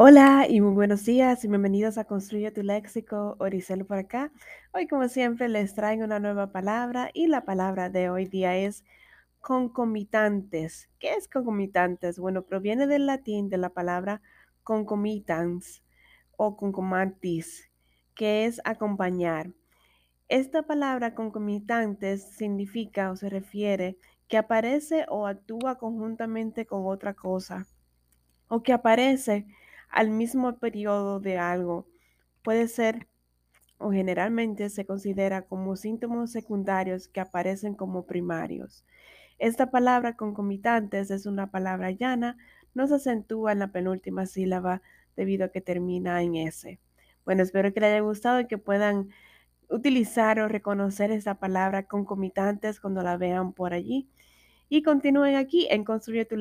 Hola 0.00 0.46
y 0.48 0.60
muy 0.60 0.74
buenos 0.74 1.04
días 1.04 1.42
y 1.42 1.48
bienvenidos 1.48 1.98
a 1.98 2.04
Construye 2.04 2.52
tu 2.52 2.62
Léxico, 2.62 3.34
Oricel 3.40 3.84
por 3.84 3.98
acá. 3.98 4.30
Hoy 4.72 4.86
como 4.86 5.08
siempre 5.08 5.48
les 5.48 5.74
traigo 5.74 6.04
una 6.04 6.20
nueva 6.20 6.52
palabra 6.52 7.10
y 7.12 7.26
la 7.26 7.44
palabra 7.44 7.90
de 7.90 8.08
hoy 8.08 8.26
día 8.26 8.56
es 8.56 8.84
concomitantes. 9.40 10.88
¿Qué 11.00 11.14
es 11.14 11.26
concomitantes? 11.26 12.20
Bueno, 12.20 12.42
proviene 12.42 12.86
del 12.86 13.06
latín 13.06 13.48
de 13.48 13.58
la 13.58 13.70
palabra 13.70 14.22
concomitans 14.62 15.82
o 16.36 16.56
concomatis, 16.56 17.68
que 18.14 18.44
es 18.44 18.60
acompañar. 18.64 19.50
Esta 20.28 20.62
palabra 20.62 21.16
concomitantes 21.16 22.22
significa 22.36 23.10
o 23.10 23.16
se 23.16 23.30
refiere 23.30 23.98
que 24.28 24.38
aparece 24.38 25.06
o 25.08 25.26
actúa 25.26 25.76
conjuntamente 25.76 26.66
con 26.66 26.86
otra 26.86 27.14
cosa 27.14 27.66
o 28.46 28.62
que 28.62 28.72
aparece 28.72 29.44
al 29.88 30.10
mismo 30.10 30.58
periodo 30.58 31.20
de 31.20 31.38
algo. 31.38 31.86
Puede 32.42 32.68
ser 32.68 33.08
o 33.78 33.92
generalmente 33.92 34.70
se 34.70 34.84
considera 34.84 35.42
como 35.42 35.76
síntomas 35.76 36.32
secundarios 36.32 37.08
que 37.08 37.20
aparecen 37.20 37.74
como 37.74 38.06
primarios. 38.06 38.84
Esta 39.38 39.70
palabra 39.70 40.16
concomitantes 40.16 41.10
es 41.10 41.26
una 41.26 41.50
palabra 41.50 41.92
llana, 41.92 42.36
no 42.74 42.88
se 42.88 42.96
acentúa 42.96 43.52
en 43.52 43.60
la 43.60 43.70
penúltima 43.70 44.26
sílaba 44.26 44.82
debido 45.16 45.46
a 45.46 45.48
que 45.48 45.60
termina 45.60 46.22
en 46.22 46.34
S. 46.34 46.80
Bueno, 47.24 47.42
espero 47.42 47.72
que 47.72 47.80
les 47.80 47.90
haya 47.90 48.00
gustado 48.00 48.40
y 48.40 48.46
que 48.46 48.58
puedan 48.58 49.10
utilizar 49.68 50.40
o 50.40 50.48
reconocer 50.48 51.10
esta 51.12 51.34
palabra 51.34 51.86
concomitantes 51.86 52.80
cuando 52.80 53.02
la 53.02 53.16
vean 53.16 53.52
por 53.52 53.74
allí. 53.74 54.08
Y 54.68 54.82
continúen 54.82 55.36
aquí 55.36 55.66
en 55.70 55.84
Construye 55.84 56.24
tu 56.24 56.36